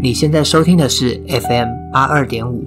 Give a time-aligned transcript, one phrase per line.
[0.00, 2.64] 你现在收听的是 FM 八二点五，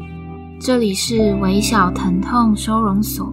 [0.59, 3.31] 这里是微小疼痛收容所。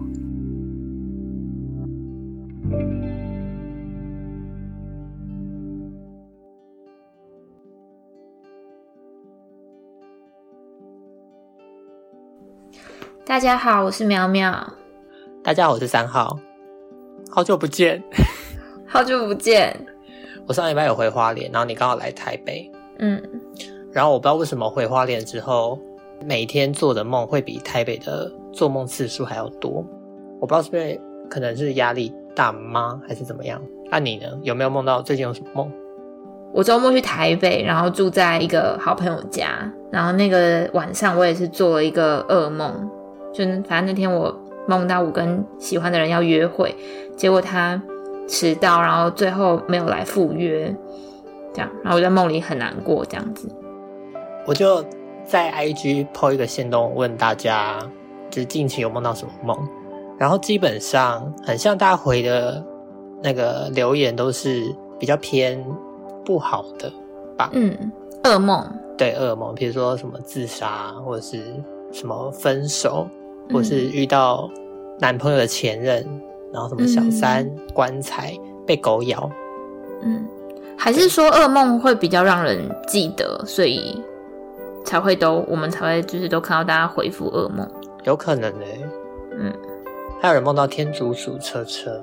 [13.25, 14.73] 大家好，我是苗苗。
[15.43, 16.39] 大家好，我是三号。
[17.29, 18.01] 好久不见，
[18.87, 19.75] 好久不见。
[20.47, 22.71] 我上礼拜有回花莲，然后你刚好来台北。
[22.99, 23.21] 嗯。
[23.91, 25.79] 然后我不知道为什么回花莲之后，
[26.25, 29.85] 每天做的梦会比台北的做梦次数还要多。
[30.39, 33.61] 我不知道是不是可能是压力大吗，还是怎么样？
[33.89, 34.27] 那你呢？
[34.43, 35.71] 有没有梦到最近有什么梦？
[36.53, 42.89] 我周末去台北，然后住在一个好朋友家，然后那个晚上我也是做了一个噩梦，
[43.33, 44.33] 就反正那天我
[44.67, 46.75] 梦到我跟喜欢的人要约会，
[47.15, 47.81] 结果他
[48.27, 50.75] 迟到，然后最后没有来赴约，
[51.53, 53.47] 这样，然后我在梦里很难过，这样子。
[54.47, 54.83] 我就
[55.23, 57.79] 在 IG po 一个线动，问大家
[58.29, 59.57] 就是近期有梦到什么梦，
[60.17, 62.63] 然后基本上很像大家回的
[63.23, 64.63] 那个留言都是
[64.99, 65.63] 比较偏
[66.23, 66.91] 不好的
[67.37, 67.49] 吧？
[67.53, 67.91] 嗯，
[68.23, 68.63] 噩梦，
[68.97, 71.41] 对，噩梦，比如说什么自杀，或者是
[71.91, 73.07] 什么分手，
[73.51, 74.49] 或是遇到
[74.99, 76.21] 男朋友的前任，嗯、
[76.53, 78.33] 然后什么小三、棺材
[78.65, 79.29] 被狗咬，
[80.01, 80.25] 嗯，
[80.77, 84.03] 还是说噩梦会比较让人记得，所以。
[84.87, 87.67] 才会都，我们才会就是都看到大家回复噩梦，
[88.03, 88.87] 有可能呢、欸。
[89.31, 89.51] 嗯，
[90.21, 91.99] 还有人梦到天竺鼠车车，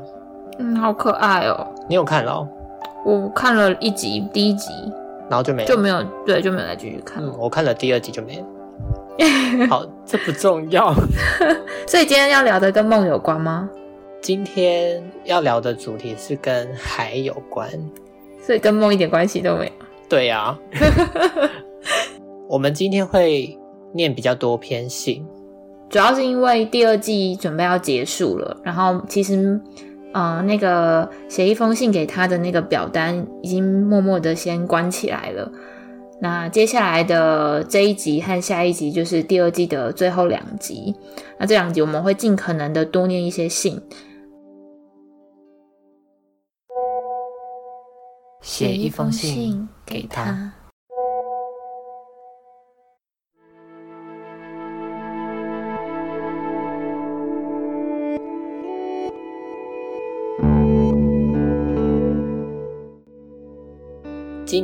[0.59, 1.65] 嗯，好可爱哦。
[1.89, 2.45] 你有看哦？
[3.05, 4.73] 我看了一集，第一集，
[5.31, 7.23] 然后就没了，就没有，对，就没有再继续看。
[7.25, 8.47] 嗯，我看了第二集就没了。
[9.69, 10.95] 好，这不重要。
[11.87, 13.69] 所以今天要聊的跟梦有关吗？
[14.20, 17.69] 今天要聊的主题是跟海有关，
[18.41, 19.73] 所以跟梦一点关系都没有。
[20.09, 20.59] 对呀、啊。
[22.48, 23.59] 我们今天会
[23.92, 25.27] 念比较多篇信，
[25.89, 29.58] 主要是因为第二季准备要结束了，然后其实，
[30.13, 35.51] 呃，那个写一封信给他的那个表单已经默默的先关起来了。
[36.22, 40.94] 那接下来的这一集和下一集就是第二季的最后两集，
[41.36, 43.83] 那这两集我们会尽可能的多念一些信，
[48.40, 50.52] 写一封信给他。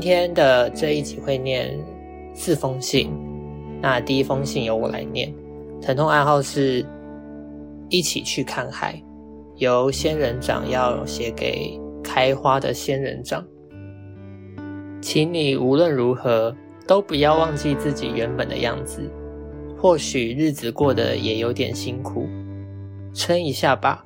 [0.00, 1.76] 今天的这一集会念
[2.32, 3.10] 四封信，
[3.82, 5.34] 那第一封信由我来念，
[5.82, 6.86] 疼痛暗号是
[7.88, 9.02] 一起去看海，
[9.56, 13.44] 由仙人掌要写给开花的仙人掌，
[15.00, 16.54] 请你无论如何
[16.86, 19.02] 都不要忘记自己原本的样子，
[19.76, 22.28] 或许日子过得也有点辛苦，
[23.12, 24.04] 撑一下吧，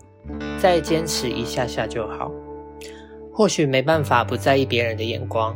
[0.59, 2.33] 再坚持一下下就好，
[3.31, 5.55] 或许没办法不在意别人的眼光。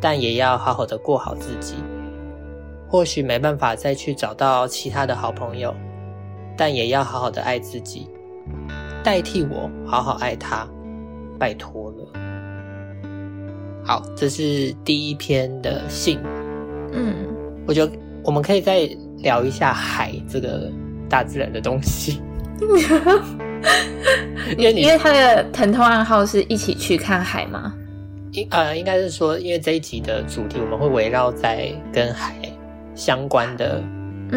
[0.00, 1.76] 但也要好好的过好自己。
[2.88, 5.72] 或许没办法再去找到其他的好朋友，
[6.56, 8.08] 但也要好好的爱自己，
[9.04, 10.66] 代替我好好爱他，
[11.38, 11.98] 拜托了。
[13.84, 16.18] 好，这是第一篇的信。
[16.92, 17.28] 嗯，
[17.66, 17.92] 我觉得
[18.24, 20.68] 我们可以再聊一下海这个
[21.08, 22.20] 大自然的东西。
[24.58, 27.72] 因为你因为他的疼痛暗号是一起去看海吗？
[28.32, 32.34] 应呃，应该是说，因为这一集的主题我们会围绕在跟海
[32.94, 33.82] 相关的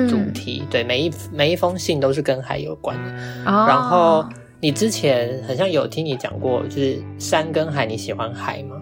[0.09, 3.11] 主题，嗯、对，每一每一封信都是跟海有关的。
[3.45, 4.25] 哦、然后
[4.59, 8.75] 你之前好像有听你讲过，就是山跟海，你喜欢海吗？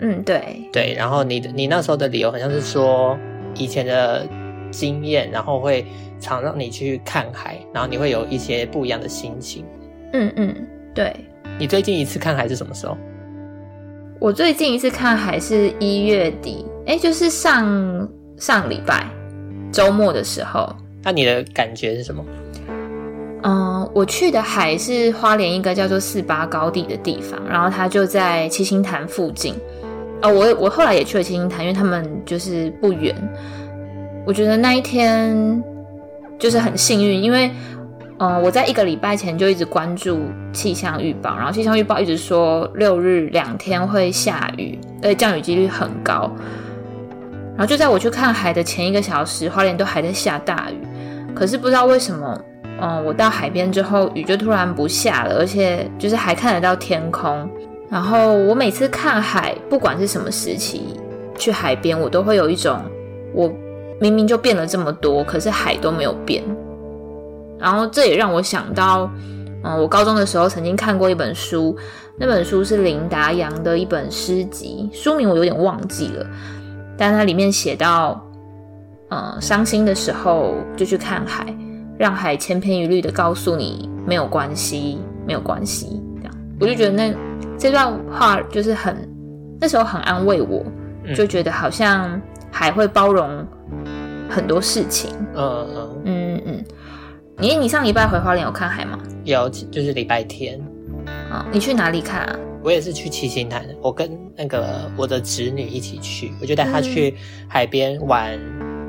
[0.00, 0.94] 嗯，对，对。
[0.94, 3.18] 然后你的你那时候的理由好像是说
[3.54, 4.26] 以前的
[4.70, 5.86] 经验，然后会
[6.18, 9.64] 常让你去看海，然后你会有一些不一样的心情。
[10.12, 10.54] 嗯嗯，
[10.94, 11.14] 对。
[11.58, 12.96] 你最近一次看海是什么时候？
[14.20, 18.06] 我最近一次看海是一月底，哎，就是上
[18.36, 19.06] 上礼拜
[19.72, 20.70] 周末的时候。
[21.02, 22.22] 那你的感觉是什么？
[23.42, 29.54] 嗯，我去的海是花莲一个叫做四八高地的地方，然后它就在七星潭附近。
[30.20, 33.16] 哦，我我后来也去了七星潭，因为他们就是不远。
[34.26, 35.64] 我觉得那一天
[36.38, 37.50] 就是很幸运，因为。
[38.22, 40.20] 嗯，我在一个礼拜前就一直关注
[40.52, 46.30] 气象预报，然后气象预报一直说六日两天会下雨，而且降雨几率很高。
[47.56, 50.76] 然后就在我去看海的前一个小时，花莲都还在下大雨。
[51.34, 52.38] 可是不知道为什么，
[52.82, 57.48] 嗯，我到海边之后，雨就突然不下了，而且就是还看得到天空。
[57.88, 60.94] 然后我每次看海，不管是什么时期
[61.38, 62.78] 去海边，我都会有一种，
[63.32, 63.50] 我
[63.98, 66.44] 明明就变了这么多，可是海都没有变。
[67.60, 69.10] 然后这也让我想到，
[69.62, 71.76] 嗯，我高中的时候曾经看过一本书，
[72.16, 76.26] 那本书是林达阳的一本诗集，书名我有点忘记了，
[76.96, 78.20] 但它里面写到，
[79.10, 81.54] 嗯，伤心的时候就去看海，
[81.98, 87.14] 让海千篇一律的告诉你没有关系，没有关系，这样，我就觉得那。
[87.58, 89.06] 这段话就是很，
[89.60, 90.64] 那时候很安慰我，
[91.14, 92.18] 就觉得好像
[92.50, 93.46] 海会包容
[94.30, 95.10] 很多事情。
[95.34, 96.19] 嗯嗯嗯嗯。
[97.40, 98.98] 你你上礼拜回花莲有看海吗？
[99.24, 100.60] 有，就是礼拜天。
[101.30, 102.38] 啊，你去哪里看啊？
[102.62, 107.14] 我也是去七星潭，我跟那个我的侄女一起去，我就带她去
[107.48, 108.38] 海边玩，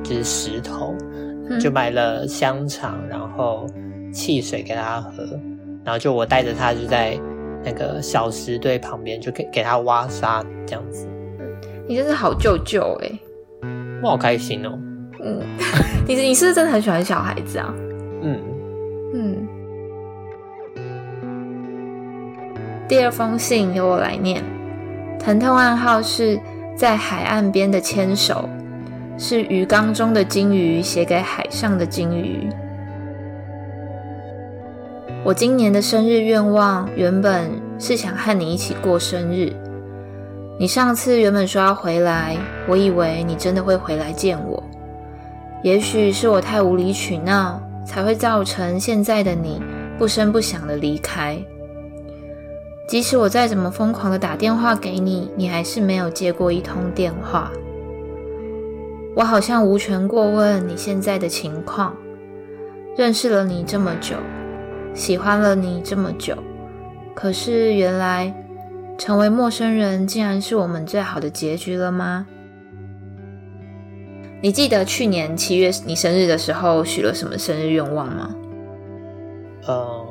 [0.03, 0.93] 就是石头，
[1.61, 3.65] 就买了香肠，然后
[4.11, 5.23] 汽水给她喝，
[5.85, 7.17] 然后就我带着她就在。
[7.63, 11.07] 那个小石堆旁边就给给她挖沙这样子，
[11.87, 13.11] 你真是好舅舅哎，
[14.01, 14.71] 我好开心哦。
[15.23, 15.39] 嗯，
[16.07, 17.71] 你你是不是真的很喜欢小孩子啊？
[18.21, 18.39] 嗯
[19.13, 19.47] 嗯。
[22.87, 24.43] 第二封信由我来念，
[25.17, 26.39] 疼痛暗号是
[26.75, 28.49] 在海岸边的牵手，
[29.17, 32.49] 是鱼缸中的金鱼写给海上的金鱼。
[35.23, 39.53] 我今年的生日愿望原本是想和你一起过生日。
[40.59, 42.35] 你上次原本说要回来，
[42.67, 44.61] 我以为你真的会回来见我。
[45.63, 49.61] 也许是我太无理取闹，才会造成现在的你
[49.97, 51.41] 不声不响的离开。
[52.87, 57.51] 即使我再怎么疯狂的打电话给你，你还是没有接过一通电话。
[59.15, 61.95] 我好像无权过问你现在的情况。
[62.97, 64.15] 认识了你这么久。
[64.93, 66.35] 喜欢了你这么久，
[67.13, 68.33] 可是原来
[68.97, 72.27] 成为陌生人竟然是我们最好的结局了吗？
[74.43, 78.35] 你记得去年七月你生日的时候许了什么生日愿望吗？
[79.67, 80.07] 嗯，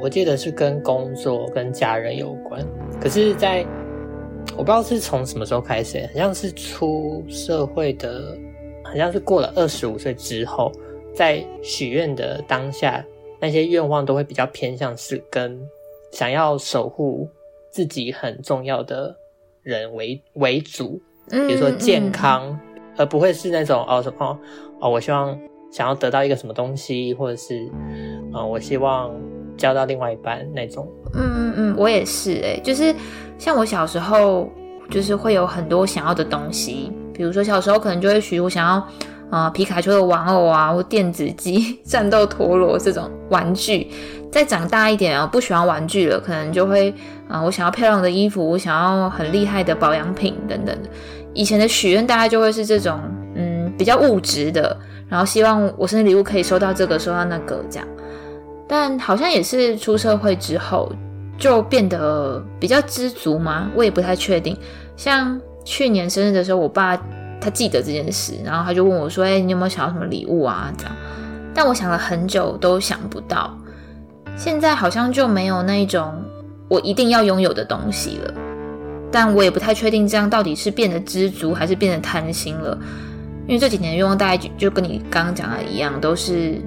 [0.00, 2.64] 我记得是跟工作跟家人有关。
[3.00, 3.68] 可是在，在
[4.52, 8.38] 我不知道是从什么时候开始，好像是出社会的，
[8.84, 10.70] 好像是过了二十五岁之后，
[11.12, 13.04] 在许愿的当下。
[13.38, 15.60] 那些愿望都会比较偏向是跟
[16.10, 17.28] 想要守护
[17.70, 19.14] 自己很重要的
[19.62, 20.98] 人为为主，
[21.28, 22.65] 比如说健康，嗯嗯、
[22.96, 24.38] 而不会是那种哦什么
[24.80, 25.36] 哦，我希望
[25.70, 27.70] 想要得到一个什么东西，或者是
[28.32, 29.10] 啊、我希望
[29.56, 30.86] 交到另外一半那种。
[31.14, 32.94] 嗯嗯嗯，我也是哎、就是
[33.38, 34.48] 像我小时候，
[34.90, 38.86] 就是会有很多想要的东西，比如说小时候可能就会许我想要。
[39.28, 43.90] 啊、皮卡丘的玩偶啊，或电子机、 战斗陀螺这种玩具。
[44.30, 46.94] 再长大一点啊，不喜欢玩具了，可能就会
[47.26, 50.78] 啊、我想要漂亮的衣服，我想要很厉害的保养品等等。
[51.36, 52.98] 以前的许愿大概就会是这种，
[53.34, 54.76] 嗯，比较物质的，
[55.08, 57.86] 然后希望我生日礼物可以收到这个，收到那个这样。
[58.66, 60.90] 但好像也是出社会之后，
[61.38, 63.70] 就变得比较知足吗？
[63.76, 64.56] 我也不太确定。
[64.96, 67.00] 像去年生日的时候，我爸。
[67.38, 70.92] 他记得这件事，然后他就问我说：“哎、你有没有想要什么礼物啊？”这样，
[71.54, 73.54] 但我想了很久都想不到。
[74.36, 76.14] 现在好像就没有那种
[76.66, 78.34] 我一定要拥有的东西了，
[79.16, 82.78] 但我也不太确定这样到底是变得知足还是变得贪心了。
[83.46, 86.60] 因为这几年的愿望大概就，跟你刚刚讲的一样，都是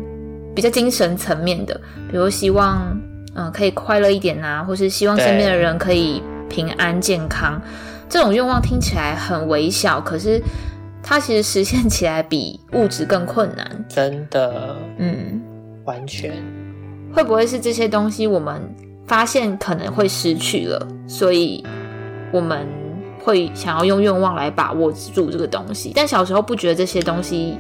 [0.56, 2.90] 比较精神层面的，比如希望
[3.36, 7.62] 嗯、呃、可以快乐一点啊，或是希望身边的人可以平安健康。
[8.10, 10.42] 这种愿望听起来很微小，可是
[11.04, 13.86] 它其实实现起来比物质更困难。
[13.88, 15.40] 真的，嗯，
[15.86, 16.34] 完全。
[17.14, 18.60] 会不会是这些东西我们
[19.06, 21.64] 发现可能会失去了，所以
[22.32, 22.68] 我们
[23.24, 25.92] 会想要用愿望来把握住这个东西？
[25.96, 27.58] 但小时候不觉得这些东西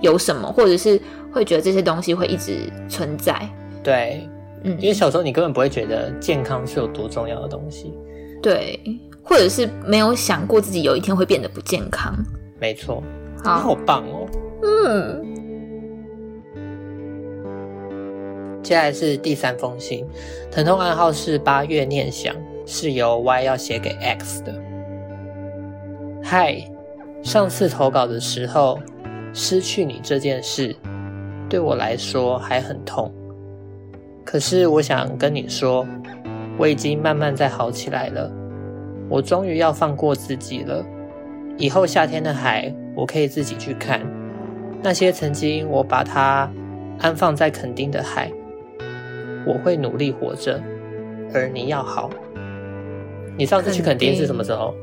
[0.00, 1.00] 有什么，或者是
[1.32, 3.48] 会觉得这些东西会一直存在。
[3.82, 4.28] 对，
[4.64, 7.92] 嗯，因为小时候你根本不会觉得健康是有多重要的东西。
[8.42, 8.78] 对。
[9.22, 12.12] 或者是没有想过自己有一天会变得不健康。
[12.58, 13.02] 没错，
[13.44, 14.26] 好，好棒哦。
[14.64, 15.22] 嗯。
[18.60, 20.04] 接下来是第三封信，
[20.50, 22.34] 疼痛暗号是八月念想，
[22.72, 24.54] 是由 Y 要写给 X 的。
[26.22, 26.62] 嗨，
[27.20, 28.78] 上次投稿的时候，
[29.34, 30.76] 失去你这件事
[31.48, 33.12] 对我来说还很痛。
[34.24, 35.84] 可是我想跟你说，
[36.56, 38.30] 我已经慢慢在好起来了。
[39.08, 40.86] 我终于要放过自己了。
[41.58, 44.00] 以后夏天的海，我可以自己去看。
[44.80, 46.48] 那些曾经我把它
[47.00, 48.30] 安放在垦丁的海，
[49.44, 50.62] 我会努力活着，
[51.34, 52.08] 而你要好。
[53.36, 54.74] 你上次去垦丁是什么时候？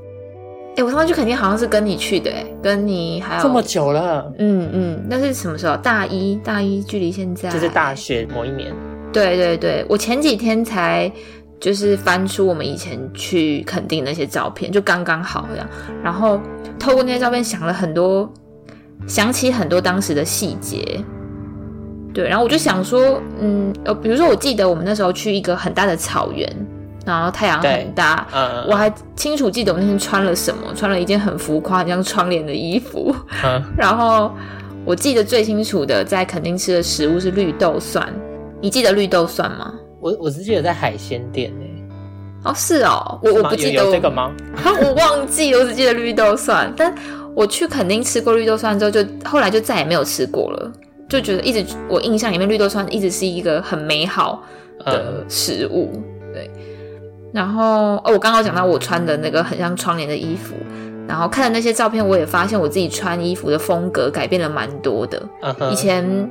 [0.71, 4.31] 哎、欸，我上次去垦丁好像是跟你去的，哎，跟你还有这么久了。
[4.37, 5.75] 嗯嗯，那是什么时候？
[5.77, 8.71] 大一，大一距离现在就是大学某一年。
[9.11, 11.11] 对对对，我前几天才
[11.59, 15.67] 就是翻出我们以前去垦丁那些照片，就刚刚好这样。
[16.03, 16.39] 然后
[16.77, 18.31] 透过那些照片想了很多，
[19.07, 21.03] 想起很多当时的细节。
[22.13, 26.47] 对，然后我就想说，嗯，呃，比如说我记得我们那时候去一个很大的草原。
[27.13, 33.15] 然后太阳很大，嗯，我还清楚记得我那天穿了什么，穿了一件很浮夸、很像窗帘的衣服。
[33.43, 34.31] 嗯， 然后
[34.85, 38.07] 我记得最清楚的，在垦丁吃的食物是绿豆蒜。
[38.61, 39.73] 你记得绿豆蒜吗？
[39.99, 41.65] 我我只记得在海鲜店呢。
[42.43, 44.31] 哦，是哦，我我不记得有这个吗？
[44.83, 46.71] 我忘记，我只记得绿豆蒜。
[46.77, 46.93] 但
[47.35, 50.71] 我去垦丁吃过绿豆蒜之后，就后来就再也没有吃过了，
[51.09, 54.43] 就觉得一直我印象里面绿豆蒜一直是一个很美好
[54.85, 56.51] 的食物，嗯、对。
[57.37, 60.55] 然后哦，我刚刚讲到我穿的那个很像窗帘的衣服，
[61.07, 65.21] 然后看了那些照片，我也发现我自己穿衣服的风格改变了蛮多的。
[65.43, 65.69] Uh huh.
[65.69, 66.29] 以前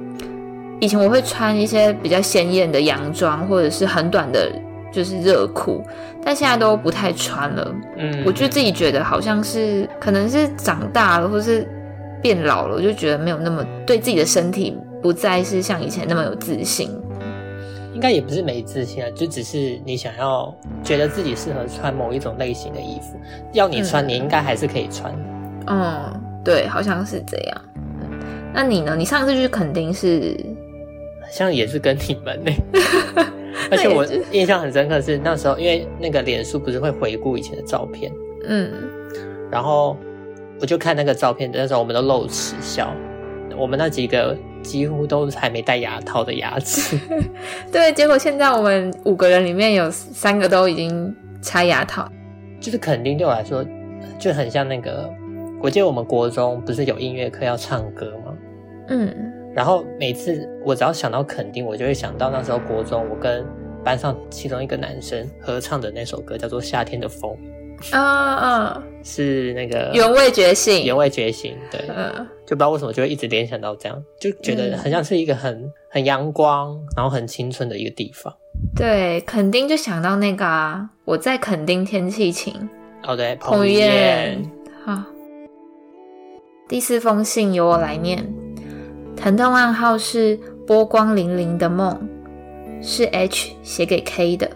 [0.81, 4.51] 以前我会穿一些比较鲜艳的洋装，或者是很短的，
[4.91, 5.81] 就是热裤，
[6.25, 7.73] 但现在都不太穿了。
[7.97, 11.69] 嗯，我就自己觉得好像是可能是长大了，或是
[12.21, 16.91] 变老了，我就觉得没有那么对自己的身体不再是像以前那么有自信。
[17.97, 23.19] 应该也不是没自信啊，就只是你想要觉得自己适合穿某一种类型的衣服，
[23.55, 25.11] 要你穿，嗯、你应该还是可以穿。
[25.67, 27.63] 嗯，对，好像是这样。
[27.75, 28.19] 嗯，
[28.53, 28.95] 那你呢？
[28.95, 30.37] 你上次去肯定是，
[31.23, 32.53] 好像也是跟你们呢。
[33.71, 38.13] 而且我印象很深刻是那时候，因为那个脸书不是会回顾以前的照片，
[38.47, 38.71] 嗯，
[39.51, 39.97] 然后
[40.61, 42.93] 我就看那个照片，那时候我们都露齿笑，
[43.57, 44.37] 我们那几个。
[44.67, 46.99] 几乎都还没戴牙套的牙齿，
[47.71, 52.11] 对，结果现在我们五个人里面有三个都已经拆牙套，
[52.61, 53.65] 就是肯定对我来说
[54.19, 55.09] 就很像那个，
[55.63, 58.35] 我记得我们国中不是有音乐课要唱歌吗？
[58.89, 63.47] 嗯，然后每次我只要想到肯定，我就会想到那时候国中我跟
[63.85, 67.31] 班上其中一个男生合唱的那首歌，叫做《夏天的风》。
[67.97, 72.13] 啊啊，是那个原味觉醒，原味觉醒，对，嗯，
[72.45, 78.35] 就不知道为什么就会一直联想到这样，就觉得很像是一个很、嗯、很阳光，然后很青春的一个地方。
[78.75, 82.69] 对，肯定就想到那个啊，我在垦丁天气晴。
[83.05, 84.43] 哦，对，彭于晏。
[84.85, 85.01] 好，
[86.69, 88.27] 第四封信由我来念，
[89.17, 90.37] 疼痛暗号是
[90.67, 91.97] 波光粼粼的梦，
[92.83, 94.51] 是 H 写给 K 的。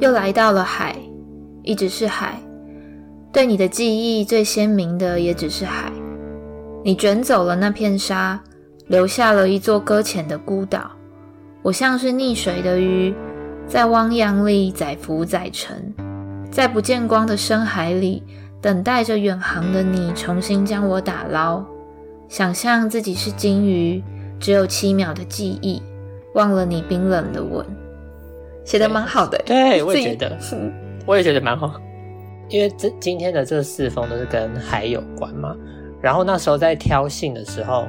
[0.00, 0.94] 又来到了海，
[1.68, 2.40] 一直是海。
[3.30, 5.92] 对你的记忆最鲜明的也只是海。
[6.82, 8.40] 你卷走了那片沙，
[8.86, 10.90] 留下了一座搁浅的孤岛。
[11.60, 13.14] 我像是溺水的鱼，
[13.66, 15.94] 在汪洋里载浮载沉，
[16.50, 18.22] 在不见光的深海里，
[18.62, 21.62] 等待着远航的你重新将我打捞。
[22.28, 24.02] 想象自己是金鱼，
[24.40, 25.82] 只有七秒的记忆，
[26.34, 27.62] 忘了你冰冷的吻。
[28.64, 30.34] 写得蛮好的，对，我也觉得，
[31.08, 31.80] 我也觉得蛮好。
[32.50, 35.56] 因为这今天的这四封都是跟海有关嘛，
[36.02, 37.88] 然后那时候在挑信的时候，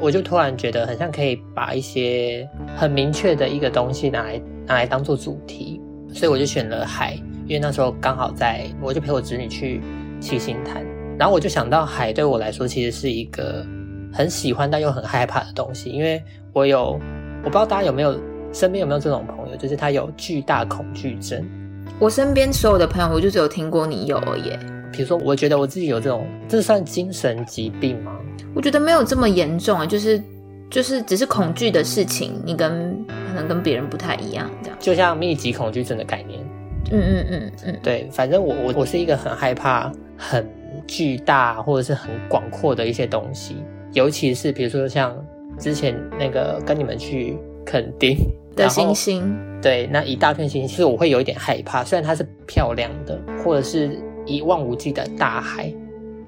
[0.00, 5.78] 我就突然觉得很像可以把一些很明确的一个东西拿来拿来当做主题，
[6.08, 7.12] 所以我就选了海，
[7.46, 9.82] 因为那时候刚好在，我就陪我侄女去
[10.18, 10.82] 七星潭，
[11.18, 13.62] 然后我就想到海对我来说其实是一个
[14.10, 16.22] 很喜欢但又很害怕的东西，因为
[16.54, 16.98] 我有，
[17.42, 18.18] 我不知道大家有没有。
[18.52, 19.56] 身边有没有这种朋友？
[19.56, 21.44] 就是他有巨大恐惧症。
[21.98, 24.50] 我身边所有的朋友，我就只有听过你有而已。
[24.92, 28.12] 比如说，我觉得我自己有这种，这算精神疾病吗？
[28.54, 30.22] 我觉得没有这么严重啊，就是
[30.70, 32.96] 就是只是恐惧的事情，你跟
[33.28, 34.78] 可能跟别人不太一样，这样。
[34.80, 36.40] 就像密集恐惧症的概念。
[36.92, 40.46] 嗯嗯嗯嗯，对，反正我我我是一个很害怕很
[40.86, 43.56] 巨大或者是很广阔的一些东西，
[43.94, 45.16] 尤其是比如说像
[45.58, 48.16] 之前那个跟你们去垦丁。
[48.56, 51.82] 的星星，对，那一大片星星，其实我会有一点害怕。
[51.82, 55.74] 虽然它是漂亮的，或者是一望无际的大海，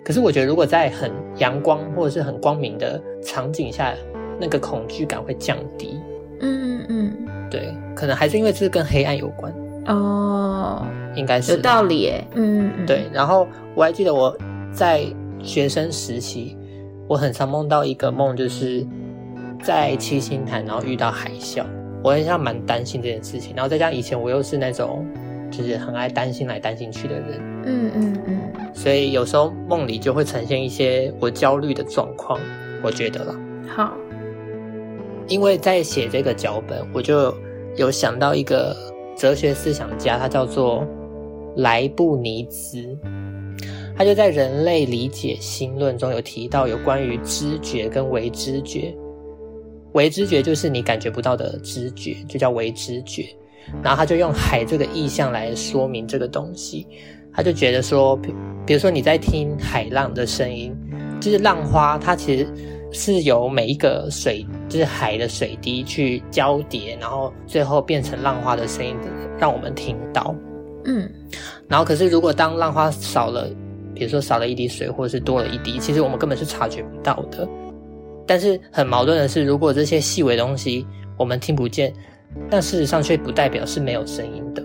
[0.04, 3.94] 可是我觉得如果在很阳光或者是很光明的场景下，
[4.40, 6.00] 那个恐惧感会降低。
[6.40, 9.54] 嗯嗯嗯，对，可能还是因为这是跟黑暗有关
[9.86, 12.24] 哦，应该是有道理耶。
[12.34, 13.04] 嗯嗯，对。
[13.12, 14.36] 然后我还记得我
[14.72, 15.06] 在
[15.44, 16.56] 学生时期，
[17.06, 18.84] 我很常梦到一个梦，就是
[19.66, 21.64] 在七星潭，然后遇到海啸。
[22.04, 25.04] 我好像蛮担心这件事情，然后再加上以前我又是那种
[25.50, 28.40] 就是很爱担心来担心去的人，嗯嗯嗯，
[28.72, 32.38] 所以有时候梦里就会呈现一些我焦虑的状况，
[32.80, 33.34] 我觉得了。
[33.66, 33.92] 好，
[35.26, 37.34] 因为在写这个脚本，我就
[37.74, 38.72] 有想到一个
[39.16, 40.86] 哲学思想家，他叫做
[41.56, 42.96] 莱布尼兹。
[43.98, 48.94] 他就在《人类理解新论》中有提到有关于知觉跟为知觉。
[49.96, 53.26] 伪知觉就是你感觉不到的知觉，就叫伪知觉。
[53.82, 56.86] 然后他就用海这个意象来说明这个东西。
[57.32, 58.16] 他就觉得说，
[58.64, 60.74] 比如说你在听海浪的声音，
[61.20, 62.46] 就是浪花，它其实
[62.92, 68.96] 是由每一个水，就是海的水滴去交叠，然后最后变成浪花的声音，
[69.38, 70.34] 让我们听到。
[70.84, 71.10] 嗯，
[71.68, 73.50] 然后可是如果当浪花少了，
[73.94, 77.46] 比如说少了一滴水，或者是多了一滴，其实我们根本是察觉不到的。
[78.26, 81.92] 但是很矛盾的是，如果这些细微的东西我们听不见，
[82.50, 84.62] 但事实上却不代表是没有声音的。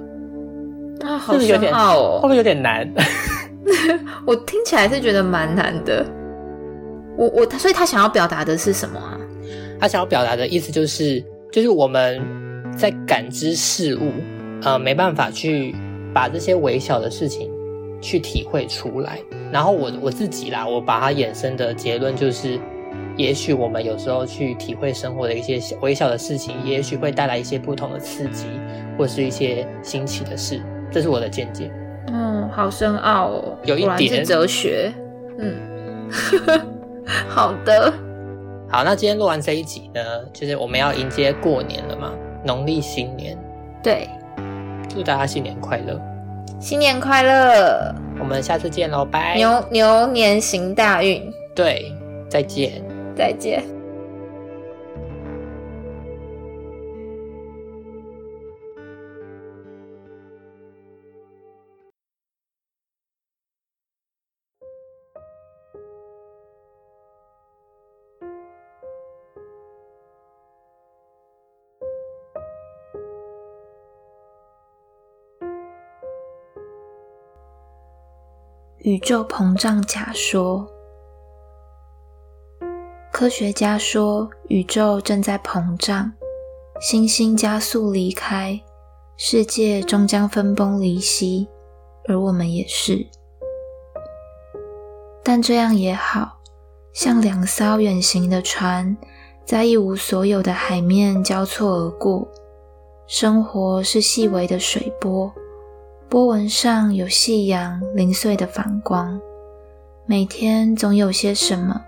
[1.08, 2.92] 啊，好深奥哦，会不会有点难？
[4.26, 6.06] 我听起来是觉得蛮难的。
[7.18, 9.20] 我我他，所以他想要表达的是什么啊？
[9.80, 12.22] 他想要表达的意思就是，就是我们
[12.76, 14.12] 在感知事物，
[14.64, 15.76] 呃，没办法去
[16.14, 17.50] 把这些微小的事情。
[18.04, 19.20] 去体会出来，
[19.52, 22.60] 然后我我自己啦，我把它衍生的结论就是，
[23.18, 28.48] 也许我们有时候去体会生活的一些小微小的事情，也许会带来一些不同的刺激，
[28.98, 31.72] 或是一些新奇的事，这是我的见解。
[32.08, 34.92] 嗯，好深奥哦，有一点哲学。
[35.38, 35.56] 嗯，
[37.28, 37.94] 好的，
[38.70, 40.02] 好，那今天录完这一集呢，
[40.34, 42.12] 就是我们要迎接过年了嘛，
[42.46, 43.38] 农历新年。
[43.84, 44.08] 对，
[44.90, 46.00] 祝大家新年快乐。
[46.60, 47.96] 新年快乐！
[48.20, 49.36] 我们下次见喽，拜！
[49.36, 51.92] 牛牛年行大运，对，
[52.30, 52.84] 再见，
[53.16, 53.82] 再见。
[78.84, 80.68] 宇宙膨胀假说，
[83.22, 86.12] 科学家说宇宙正在膨胀，
[86.80, 88.60] 星星加速离开，
[89.16, 91.48] 世界终将分崩离析，
[92.08, 93.06] 而我们也是。
[95.24, 96.40] 但这样也好，
[96.94, 98.98] 像两艘远行的船，
[99.46, 102.28] 在一无所有的海面交错而过，
[103.06, 105.32] 生活是细微的水波。
[106.10, 109.22] 波纹上有夕阳零碎的反光，
[110.08, 111.80] 每天总有些什么，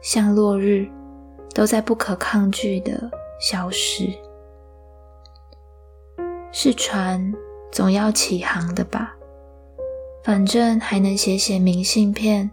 [0.00, 0.88] 像落日，
[1.54, 4.08] 都在不可抗拒的消失。
[6.52, 7.32] 是船
[7.70, 9.14] 总要起航的吧？
[10.24, 12.50] 反正还能写写明信片，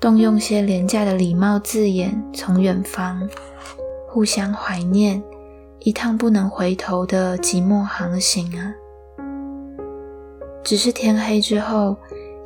[0.00, 3.28] 动用些廉价的礼貌字眼，从远方
[4.08, 5.22] 互相怀念
[5.80, 8.74] 一趟不能回头的寂寞航行啊！
[10.62, 11.96] 只是天黑之后，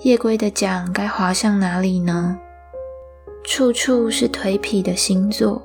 [0.00, 2.38] 夜归的桨该划向哪里呢？
[3.44, 5.60] 处处是颓圮的星座，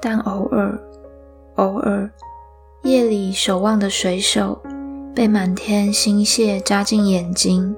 [0.00, 0.78] 但偶尔，
[1.56, 2.08] 偶尔，
[2.82, 4.58] 夜里守望的水手
[5.14, 7.74] 被满天星屑扎进眼睛，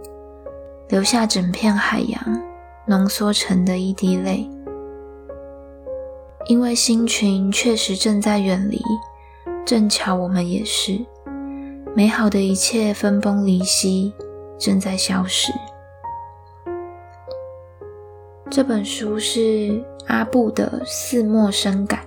[0.88, 2.42] 留下整片海洋
[2.86, 4.48] 浓缩成的一滴泪。
[6.46, 8.80] 因为星群确实正在远离，
[9.64, 11.04] 正巧我们也是。
[11.96, 14.12] 美好的一切分崩离析，
[14.58, 15.50] 正在消失。
[18.48, 22.00] 这本书是阿布的《似陌生感》。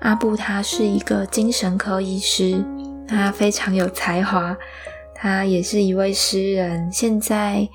[0.00, 2.64] 阿布他是一个精神科医师，
[3.08, 4.56] 他非常有才华，
[5.14, 6.90] 他也是一位诗人。
[6.92, 7.68] 现在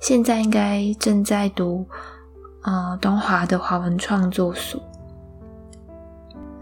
[0.00, 1.86] 现在应该正在读
[2.62, 4.80] 呃东华的华文创作所。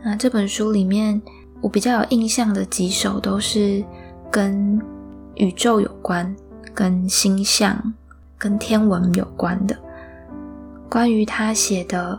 [0.03, 1.21] 那这本书里面。
[1.63, 3.83] 我比较有印象的几首都是
[4.31, 4.79] 跟
[5.37, 6.37] 宇宙有关、
[6.75, 7.95] 跟星象、
[8.37, 9.75] 跟天文有关的。
[10.89, 12.19] 关于他写的，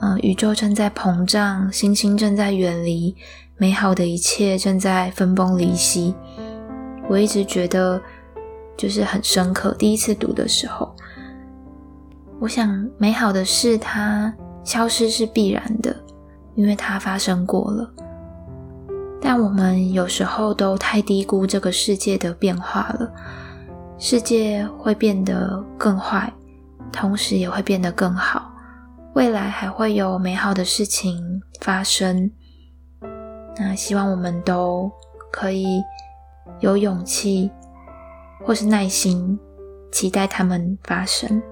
[0.00, 3.14] 嗯、呃，宇宙正在膨胀，星星正在远离，
[3.56, 6.14] 美好的一切正在分崩离析。
[7.08, 8.00] 我一直觉得
[8.76, 9.74] 就是很深刻。
[9.78, 10.94] 第一次读的时候，
[12.38, 14.32] 我想美好的事它
[14.64, 15.94] 消失是必然的，
[16.54, 17.90] 因为它发生过了。
[19.20, 23.12] 但我们有时候都太低估这个世界的变化了。
[23.98, 26.32] 世界会变得更坏，
[26.92, 28.50] 同时也会变得更好。
[29.14, 32.30] 未来还会有美好的事情发生。
[33.56, 34.90] 那希望我们都
[35.32, 35.82] 可以
[36.60, 37.50] 有勇气，
[38.44, 39.38] 或是耐心，
[39.90, 41.42] 期待他们发生。